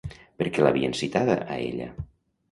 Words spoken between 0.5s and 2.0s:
què l'havien citada a ella?